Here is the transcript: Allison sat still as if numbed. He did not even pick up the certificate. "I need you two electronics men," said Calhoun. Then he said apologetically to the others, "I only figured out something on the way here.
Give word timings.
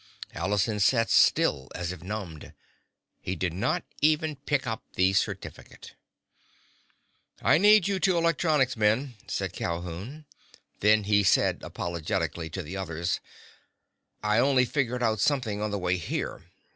Allison 0.33 0.79
sat 0.79 1.11
still 1.11 1.69
as 1.75 1.91
if 1.91 2.01
numbed. 2.01 2.53
He 3.19 3.35
did 3.35 3.53
not 3.53 3.83
even 4.01 4.35
pick 4.35 4.65
up 4.65 4.81
the 4.95 5.13
certificate. 5.13 5.93
"I 7.43 7.59
need 7.59 7.87
you 7.87 7.99
two 7.99 8.17
electronics 8.17 8.75
men," 8.75 9.13
said 9.27 9.53
Calhoun. 9.53 10.25
Then 10.79 11.03
he 11.03 11.21
said 11.21 11.61
apologetically 11.61 12.49
to 12.49 12.63
the 12.63 12.75
others, 12.77 13.19
"I 14.23 14.39
only 14.39 14.65
figured 14.65 15.03
out 15.03 15.19
something 15.19 15.61
on 15.61 15.69
the 15.69 15.77
way 15.77 15.97
here. 15.97 16.45